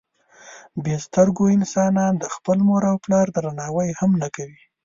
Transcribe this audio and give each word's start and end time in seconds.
بې 0.83 0.95
سترګو 1.05 1.43
انسانان 1.57 2.13
د 2.17 2.23
خپل 2.35 2.57
مور 2.67 2.81
او 2.91 2.95
پلار 3.03 3.27
درناوی 3.35 3.89
هم 3.99 4.11
نه 4.21 4.27
کوي. 4.35 4.61